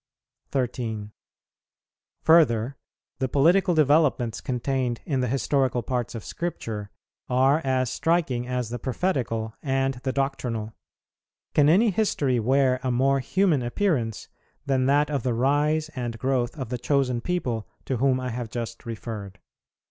13. 0.49 1.11
Further, 2.23 2.75
the 3.19 3.29
political 3.29 3.75
developments 3.75 4.41
contained 4.41 4.99
in 5.05 5.19
the 5.19 5.27
historical 5.27 5.83
parts 5.83 6.15
of 6.15 6.25
Scripture 6.25 6.89
are 7.29 7.59
as 7.63 7.91
striking 7.91 8.47
as 8.47 8.71
the 8.71 8.79
prophetical 8.79 9.53
and 9.61 9.99
the 10.03 10.11
doctrinal. 10.11 10.73
Can 11.53 11.69
any 11.69 11.91
history 11.91 12.39
wear 12.39 12.79
a 12.81 12.89
more 12.89 13.19
human 13.19 13.61
appearance 13.61 14.27
than 14.65 14.87
that 14.87 15.11
of 15.11 15.21
the 15.21 15.35
rise 15.35 15.89
and 15.89 16.17
growth 16.17 16.57
of 16.57 16.69
the 16.69 16.79
chosen 16.79 17.21
people 17.21 17.67
to 17.85 17.97
whom 17.97 18.19
I 18.19 18.29
have 18.29 18.49
just 18.49 18.87
referred? 18.87 19.37